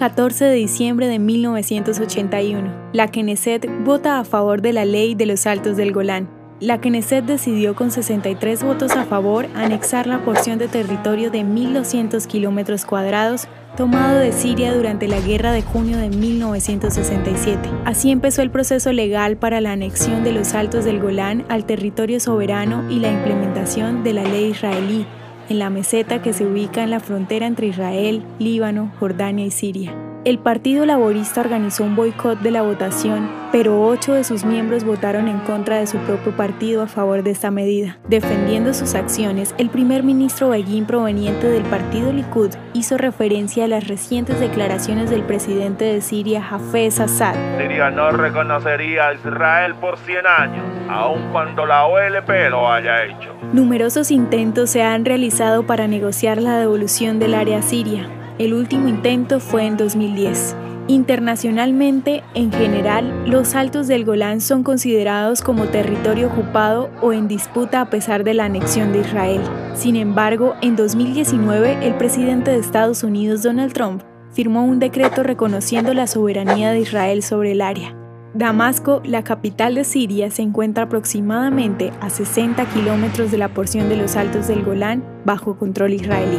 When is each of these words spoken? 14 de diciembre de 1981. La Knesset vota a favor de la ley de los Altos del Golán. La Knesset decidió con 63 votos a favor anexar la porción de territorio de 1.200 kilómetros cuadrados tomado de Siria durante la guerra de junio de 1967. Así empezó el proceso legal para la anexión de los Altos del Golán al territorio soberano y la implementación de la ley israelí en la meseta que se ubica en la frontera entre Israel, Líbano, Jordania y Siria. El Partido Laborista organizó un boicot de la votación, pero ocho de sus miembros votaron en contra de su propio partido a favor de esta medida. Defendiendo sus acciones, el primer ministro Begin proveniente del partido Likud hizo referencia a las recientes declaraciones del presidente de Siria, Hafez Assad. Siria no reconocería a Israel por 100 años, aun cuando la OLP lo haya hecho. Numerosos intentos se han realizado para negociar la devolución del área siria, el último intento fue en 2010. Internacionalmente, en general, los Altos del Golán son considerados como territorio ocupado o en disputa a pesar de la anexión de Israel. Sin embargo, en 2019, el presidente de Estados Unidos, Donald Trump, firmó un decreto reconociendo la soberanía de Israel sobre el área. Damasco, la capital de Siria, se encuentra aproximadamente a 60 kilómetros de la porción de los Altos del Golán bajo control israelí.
14 0.00 0.46
de 0.46 0.54
diciembre 0.54 1.08
de 1.08 1.18
1981. 1.18 2.72
La 2.94 3.08
Knesset 3.08 3.68
vota 3.84 4.18
a 4.18 4.24
favor 4.24 4.62
de 4.62 4.72
la 4.72 4.86
ley 4.86 5.14
de 5.14 5.26
los 5.26 5.46
Altos 5.46 5.76
del 5.76 5.92
Golán. 5.92 6.26
La 6.58 6.80
Knesset 6.80 7.26
decidió 7.26 7.74
con 7.74 7.90
63 7.90 8.62
votos 8.62 8.92
a 8.92 9.04
favor 9.04 9.46
anexar 9.54 10.06
la 10.06 10.24
porción 10.24 10.58
de 10.58 10.68
territorio 10.68 11.30
de 11.30 11.40
1.200 11.40 12.26
kilómetros 12.26 12.86
cuadrados 12.86 13.46
tomado 13.76 14.18
de 14.18 14.32
Siria 14.32 14.74
durante 14.74 15.06
la 15.06 15.20
guerra 15.20 15.52
de 15.52 15.60
junio 15.60 15.98
de 15.98 16.08
1967. 16.08 17.68
Así 17.84 18.10
empezó 18.10 18.40
el 18.40 18.50
proceso 18.50 18.94
legal 18.94 19.36
para 19.36 19.60
la 19.60 19.72
anexión 19.72 20.24
de 20.24 20.32
los 20.32 20.54
Altos 20.54 20.86
del 20.86 20.98
Golán 20.98 21.44
al 21.50 21.66
territorio 21.66 22.20
soberano 22.20 22.90
y 22.90 23.00
la 23.00 23.12
implementación 23.12 24.02
de 24.02 24.14
la 24.14 24.22
ley 24.24 24.46
israelí 24.46 25.04
en 25.50 25.58
la 25.58 25.68
meseta 25.68 26.22
que 26.22 26.32
se 26.32 26.46
ubica 26.46 26.82
en 26.82 26.90
la 26.90 27.00
frontera 27.00 27.46
entre 27.46 27.66
Israel, 27.66 28.22
Líbano, 28.38 28.92
Jordania 28.98 29.44
y 29.44 29.50
Siria. 29.50 30.09
El 30.22 30.38
Partido 30.38 30.84
Laborista 30.84 31.40
organizó 31.40 31.82
un 31.82 31.96
boicot 31.96 32.40
de 32.40 32.50
la 32.50 32.60
votación, 32.60 33.30
pero 33.52 33.80
ocho 33.80 34.12
de 34.12 34.22
sus 34.22 34.44
miembros 34.44 34.84
votaron 34.84 35.28
en 35.28 35.38
contra 35.38 35.78
de 35.78 35.86
su 35.86 35.96
propio 35.96 36.36
partido 36.36 36.82
a 36.82 36.86
favor 36.86 37.22
de 37.22 37.30
esta 37.30 37.50
medida. 37.50 37.96
Defendiendo 38.06 38.74
sus 38.74 38.94
acciones, 38.94 39.54
el 39.56 39.70
primer 39.70 40.02
ministro 40.02 40.50
Begin 40.50 40.84
proveniente 40.84 41.46
del 41.48 41.62
partido 41.62 42.12
Likud 42.12 42.50
hizo 42.74 42.98
referencia 42.98 43.64
a 43.64 43.68
las 43.68 43.88
recientes 43.88 44.38
declaraciones 44.40 45.08
del 45.08 45.22
presidente 45.22 45.86
de 45.86 46.02
Siria, 46.02 46.46
Hafez 46.50 47.00
Assad. 47.00 47.34
Siria 47.56 47.90
no 47.90 48.10
reconocería 48.10 49.08
a 49.08 49.14
Israel 49.14 49.74
por 49.76 49.96
100 49.96 50.26
años, 50.26 50.66
aun 50.90 51.32
cuando 51.32 51.64
la 51.64 51.86
OLP 51.86 52.28
lo 52.50 52.70
haya 52.70 53.06
hecho. 53.06 53.34
Numerosos 53.54 54.10
intentos 54.10 54.68
se 54.68 54.82
han 54.82 55.06
realizado 55.06 55.62
para 55.62 55.88
negociar 55.88 56.42
la 56.42 56.58
devolución 56.58 57.18
del 57.18 57.32
área 57.32 57.62
siria, 57.62 58.06
el 58.40 58.54
último 58.54 58.88
intento 58.88 59.38
fue 59.38 59.66
en 59.66 59.76
2010. 59.76 60.56
Internacionalmente, 60.88 62.24
en 62.32 62.50
general, 62.50 63.30
los 63.30 63.54
Altos 63.54 63.86
del 63.86 64.06
Golán 64.06 64.40
son 64.40 64.62
considerados 64.62 65.42
como 65.42 65.66
territorio 65.66 66.28
ocupado 66.28 66.88
o 67.02 67.12
en 67.12 67.28
disputa 67.28 67.82
a 67.82 67.90
pesar 67.90 68.24
de 68.24 68.32
la 68.32 68.46
anexión 68.46 68.92
de 68.92 69.00
Israel. 69.00 69.42
Sin 69.74 69.94
embargo, 69.94 70.54
en 70.62 70.74
2019, 70.74 71.86
el 71.86 71.94
presidente 71.96 72.50
de 72.50 72.56
Estados 72.56 73.04
Unidos, 73.04 73.42
Donald 73.42 73.74
Trump, 73.74 74.02
firmó 74.32 74.64
un 74.64 74.78
decreto 74.78 75.22
reconociendo 75.22 75.92
la 75.92 76.06
soberanía 76.06 76.70
de 76.70 76.80
Israel 76.80 77.22
sobre 77.22 77.52
el 77.52 77.60
área. 77.60 77.94
Damasco, 78.32 79.02
la 79.04 79.22
capital 79.22 79.74
de 79.74 79.84
Siria, 79.84 80.30
se 80.30 80.40
encuentra 80.40 80.84
aproximadamente 80.84 81.92
a 82.00 82.08
60 82.08 82.64
kilómetros 82.70 83.30
de 83.30 83.36
la 83.36 83.52
porción 83.52 83.90
de 83.90 83.96
los 83.96 84.16
Altos 84.16 84.48
del 84.48 84.64
Golán 84.64 85.04
bajo 85.26 85.58
control 85.58 85.92
israelí. 85.92 86.38